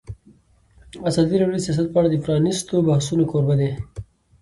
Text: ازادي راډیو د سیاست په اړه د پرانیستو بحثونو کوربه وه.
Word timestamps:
ازادي 1.09 1.35
راډیو 1.39 1.57
د 1.61 1.65
سیاست 1.65 1.87
په 1.93 1.97
اړه 1.99 2.09
د 2.11 2.15
پرانیستو 2.25 2.75
بحثونو 2.87 3.23
کوربه 3.31 3.55
وه. 3.59 3.71